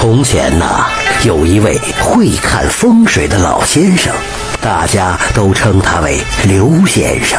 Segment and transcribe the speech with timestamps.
[0.00, 0.86] 从前呐，
[1.24, 4.10] 有一位会看风水的老先生，
[4.62, 7.38] 大家都称他为刘先生。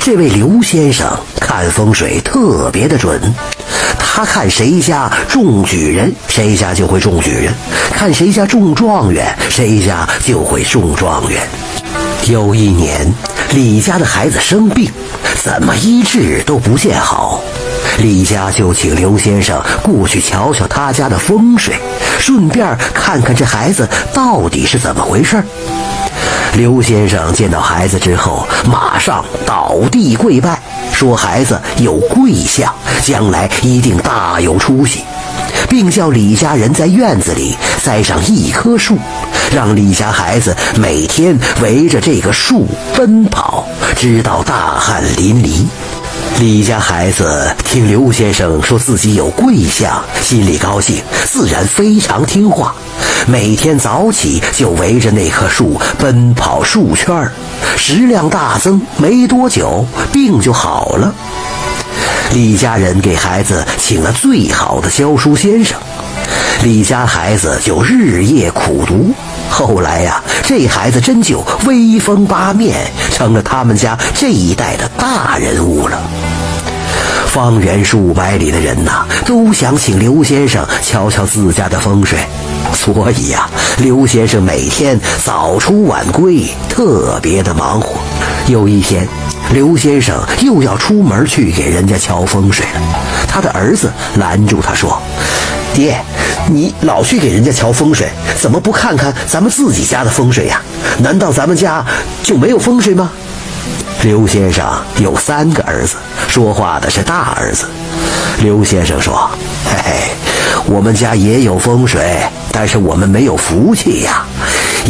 [0.00, 1.06] 这位刘先生
[1.38, 3.20] 看风水特别的准，
[3.98, 7.52] 他看谁家中举人，谁家就会中举人；
[7.92, 11.46] 看谁家中状元，谁家就会中状元。
[12.24, 13.12] 有一年，
[13.50, 14.90] 李家的孩子生病，
[15.44, 17.42] 怎么医治都不见好。
[17.98, 21.74] 李家就请刘先生过去瞧瞧他家的风水，
[22.18, 25.42] 顺便看看这孩子到底是怎么回事。
[26.54, 30.60] 刘先生见到孩子之后，马上倒地跪拜，
[30.92, 32.72] 说孩子有贵相，
[33.02, 35.04] 将来一定大有出息，
[35.68, 38.98] 并叫李家人在院子里栽上一棵树，
[39.54, 42.66] 让李家孩子每天围着这个树
[42.96, 45.66] 奔跑，直到大汗淋漓。
[46.40, 52.74] 李家孩子听刘先生说自己有贵相，心里高兴，自然非常听话。
[53.26, 57.30] 每天早起就围着那棵树奔跑数圈，
[57.76, 61.14] 食量大增，没多久病就好了。
[62.32, 65.78] 李家人给孩子请了最好的教书先生，
[66.62, 69.12] 李家孩子就日夜苦读。
[69.50, 76.00] 后来呀，这孩子真就威风八面，成了他们家这一代的大人物了。
[77.26, 82.18] 方圆数百里的人呐，都想请刘先生瞧瞧自家的风水，
[82.72, 83.46] 所以呀，
[83.76, 88.00] 刘先生每天早出晚归，特别的忙活。
[88.46, 89.06] 有一天，
[89.52, 92.80] 刘先生又要出门去给人家瞧风水了，
[93.28, 94.98] 他的儿子拦住他说
[95.74, 96.02] ：“爹，
[96.52, 98.08] 你老去给人家瞧风水，
[98.40, 100.60] 怎么不看看咱们自己家的风水呀？
[100.98, 101.84] 难道咱们家
[102.22, 103.10] 就没有风水吗？”
[104.02, 104.66] 刘先生
[104.98, 107.66] 有三个儿子，说话的是大儿子。
[108.42, 109.30] 刘先生说
[109.70, 109.92] ：“嘿嘿，
[110.66, 112.18] 我们家也有风水，
[112.50, 114.24] 但是我们没有福气呀。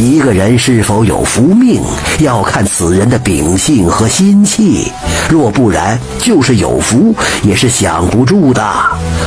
[0.00, 1.78] 一个人是否有福命，
[2.20, 4.90] 要看此人的秉性和心气。
[5.28, 8.62] 若不然，就是有福也是享不住的。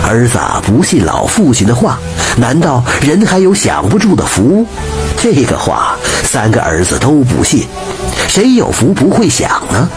[0.03, 1.99] 儿子不信老父亲的话，
[2.37, 4.65] 难道人还有享不住的福？
[5.21, 7.67] 这个话，三个儿子都不信。”
[8.27, 9.87] 谁有福不会享呢？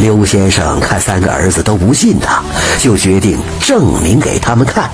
[0.00, 2.42] 刘先生看三个儿子都不信他，
[2.80, 4.90] 就决定证明给他们看。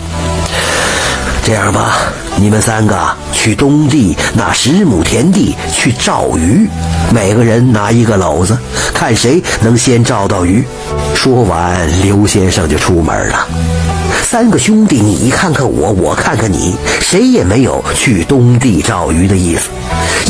[1.42, 2.96] 这样吧，你们三个
[3.32, 6.68] 去东地那十亩田地去照鱼，
[7.12, 8.56] 每个人拿一个篓子，
[8.94, 10.64] 看谁能先照到鱼。
[11.14, 13.46] 说完，刘先生就出门了。
[14.22, 19.68] 三个兄弟，你看看我，我看看你，谁也没有去东地照鱼的意思，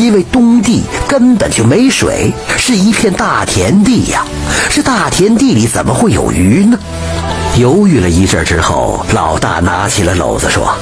[0.00, 4.24] 因为东地根本就没水，是一片大田地呀。
[4.70, 6.78] 这大田地里怎么会有鱼呢？
[7.56, 10.72] 犹豫了一阵之后，老大拿起了篓子说：“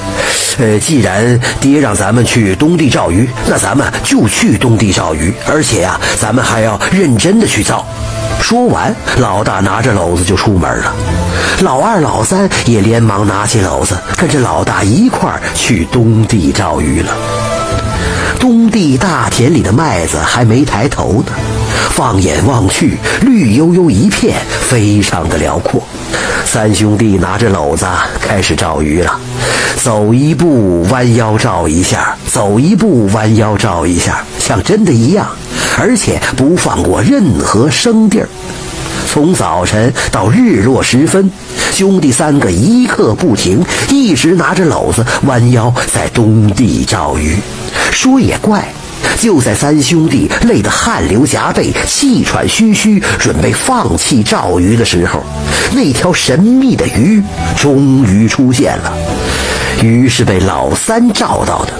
[0.59, 7.85] 呃，既然爹让咱们去东地照鱼，那咱们就去东地照鱼，而且呀，咱们还要认真的去照。”
[8.39, 10.93] 说完，老大拿着篓子就出门了。
[11.61, 17.11] 老二、老三也连忙拿起篓子，跟着老大一块儿去东地照鱼了。
[18.39, 21.33] 东地大田里的麦子还没抬头呢，
[21.89, 25.83] 放眼望去，绿油油一片，非常的辽阔。
[26.45, 27.85] 三兄弟拿着篓子
[28.19, 29.19] 开始照鱼了，
[29.75, 35.27] 走一步弯腰照一下，走一步弯腰照一下，像真的一样，
[35.77, 38.27] 而且不放过任何生地儿。
[39.07, 41.31] 从早晨到日落时分，
[41.71, 47.37] 兄弟三个一刻不停，一直拿着篓子弯腰在东地照鱼。
[47.91, 48.67] 说也怪，
[49.19, 55.21] 就在三兄弟累得汗流浃背、气喘吁吁，准备放弃照鱼的时候，
[55.73, 57.21] 那条神秘的鱼
[57.57, 58.93] 终于出现了。
[59.83, 61.73] 鱼是被老三照到的。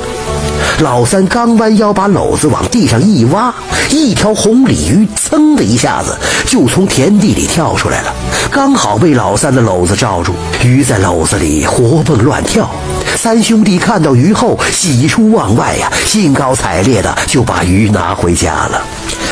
[0.82, 3.54] 老三刚弯腰把篓子往地上一挖，
[3.90, 8.14] 一条红鲤鱼噌的一下子就从田地里跳出来了，
[8.52, 10.34] 刚好被老三的篓子罩住。
[10.64, 12.70] 鱼在篓子里活蹦乱跳，
[13.22, 18.82] 三兄弟看到鱼后喜出望外呀，兴高采烈的就把鱼拿回家了。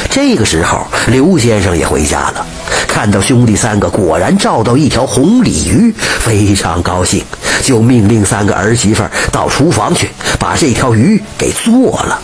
[0.10, 2.46] 这个时候，刘先生也回家了，
[2.86, 7.24] 看到兄弟三个果然照到一条红鲤鱼，非常高兴，
[7.64, 12.20] 就命令三个儿媳妇到厨房去把这条鱼给做了。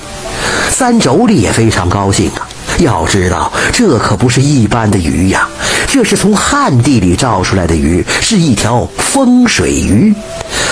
[0.70, 2.46] 三妯娌也非常高兴啊，
[2.80, 5.48] 要知道这可不是一般的鱼呀，
[5.94, 10.12] 这是从旱地里照出来的鱼，是一条风水鱼。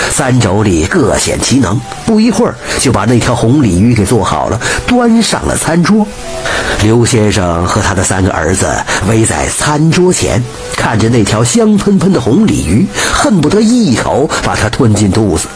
[0.09, 6.07] 三妯娌各显其能，不一会儿就把那条红鲤鱼给做好了，端上了餐桌。
[6.81, 8.65] 刘先生和他的三个儿子
[9.07, 10.43] 围在餐桌前，
[10.75, 15.47] 看着那条香喷喷的红鲤鱼，恨不得一口把它吞进肚子。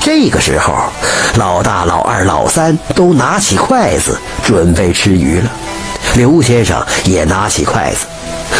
[0.00, 0.72] 这个时候，
[1.34, 5.50] 老大、老二、老三都拿起筷子准备吃鱼了。
[6.14, 8.06] 刘先生也拿起筷子。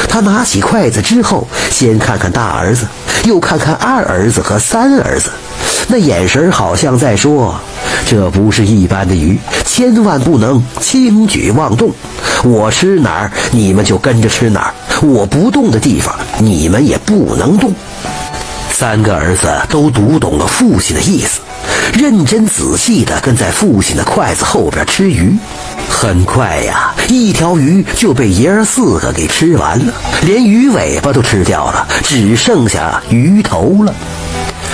[0.08, 2.86] 他拿起筷子之后，先看看大儿子，
[3.24, 5.30] 又看看二儿子和三儿子，
[5.86, 7.54] 那眼神好像在说
[8.08, 11.92] ：“这不是一般的鱼，千万不能轻举妄动。
[12.44, 17.72] 我吃哪儿，你们就跟着吃哪儿；我不动的地方，你们也不能动。”
[18.72, 21.40] 三个儿子都读懂了父亲的意思，
[21.94, 25.36] 认真仔细地跟在父亲的筷子后边吃鱼。
[25.88, 29.92] 很快呀，一条鱼就被爷儿四个给吃完了，
[30.22, 33.92] 连鱼尾巴都吃掉了，只剩下鱼头了。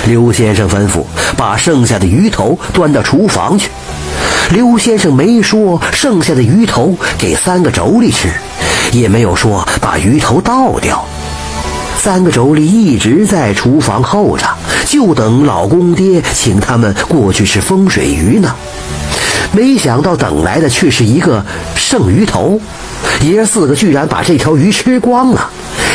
[0.06, 1.02] 刘先生吩咐
[1.36, 3.70] 把剩下的鱼头端到厨房去。
[4.50, 8.28] 刘先生没说剩下的鱼头给三个妯娌吃，
[8.92, 11.02] 也没有说把鱼头倒掉。
[11.96, 14.46] 三个妯娌一直在厨房候着，
[14.84, 18.54] 就等老公爹请他们过去吃风水鱼呢。
[19.54, 21.44] 没想到等来的却是一个
[21.76, 22.60] 剩鱼头，
[23.22, 25.48] 爷儿四个居然把这条鱼吃光了，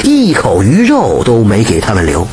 [0.03, 2.25] 一口鱼肉都没给他们留。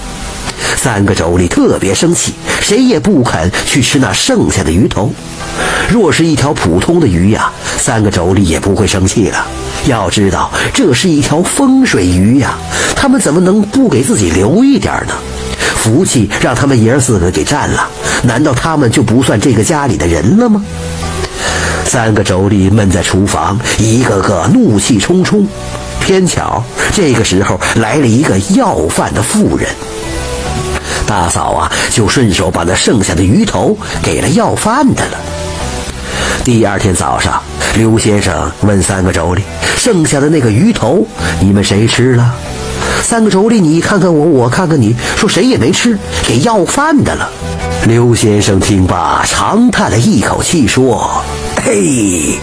[0.77, 5.13] 三个妯娌特别生气，谁也不肯去吃那剩下的鱼头。
[5.91, 9.45] 若是一条普通的鱼呀，三个妯娌也不会生气了。
[9.87, 12.57] 要知道，这是一条风水鱼呀，
[12.95, 15.15] 他们怎么能不给自己留一点呢？
[15.75, 17.89] 福气让他们爷儿四个给占了，
[18.23, 20.63] 难道他们就不算这个家里的人了吗？
[21.87, 25.47] 三个妯娌闷在厨房，一个个怒气冲冲。
[26.01, 26.63] 偏巧
[26.93, 29.69] 这个时候来了一个要饭的妇人，
[31.07, 35.19] 大嫂啊，就顺手把那剩下的鱼头给了要饭的了。
[36.45, 37.41] 第二天早上，
[37.77, 39.41] 刘先生问三个妯娌
[39.79, 41.07] ：“剩下的那个鱼头，
[41.41, 42.35] 你们谁吃了？”
[43.03, 45.97] 三个妯娌你看看我，我看看你，说谁也没吃，
[46.27, 47.31] 给要饭的了。
[47.87, 51.23] 刘先生听罢，长叹了一口气，说
[51.65, 52.39] ：“嘿，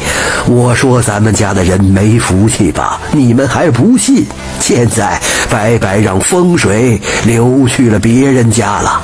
[0.47, 2.99] 我说咱们家的人没福气吧？
[3.11, 4.25] 你们还不信？
[4.59, 5.19] 现在
[5.49, 9.01] 白白让风水流去了别人家了。”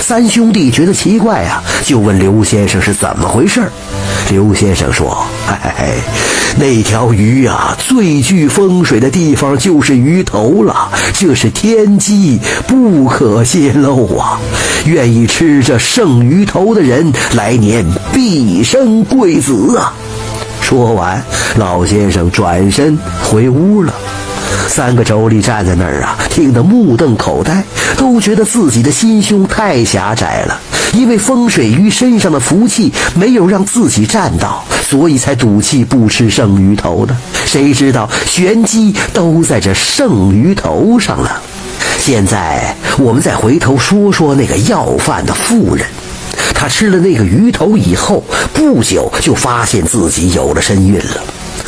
[0.00, 3.62] 三兄弟觉得奇怪啊，就问刘先生是怎么回事
[4.30, 5.94] 刘先生说：“哎，
[6.56, 14.40] 那条鱼啊，最具风水的地方就是鱼头了，这是天机，不可泄露啊！
[14.86, 19.92] 愿意吃这剩鱼头的人，来年必生贵子啊！”
[20.60, 21.22] 说完，
[21.56, 23.92] 老先生转身回屋了。
[24.66, 27.62] 三个妯娌站在那儿啊，听得目瞪口呆，
[27.96, 30.58] 都觉得自己的心胸太狭窄了。
[30.94, 37.14] 因为风水鱼身上的福气没有让自己占到，所以才赌气不吃剩鱼头的。
[37.44, 41.42] 谁知道玄机都在这剩鱼头上了。
[41.98, 45.84] 现在我们再回头说说那个要饭的妇人，
[46.54, 51.24] 她吃了那个鱼头以后，不久就发现自己有了身孕了。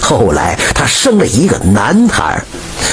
[0.07, 2.41] 后来他生了一个男孩。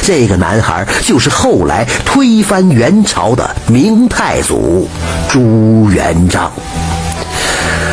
[0.01, 4.89] 这个男孩就是后来推翻元朝的明太祖
[5.30, 6.51] 朱元璋。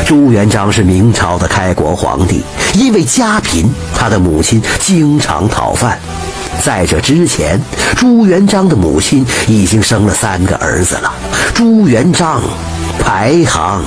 [0.07, 5.99] 朱元璋是明朝的开国皇帝，因为家贫，他的母亲经常讨饭。
[6.65, 7.61] 在这之前，
[7.97, 11.13] 朱元璋的母亲已经生了三个儿子了。
[11.55, 12.41] 朱元璋
[12.99, 13.85] 排行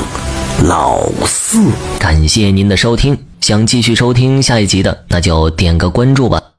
[0.66, 1.60] 老四。
[2.00, 6.53] 感谢您的收听，想继续收听下一集的，那就点个关注吧。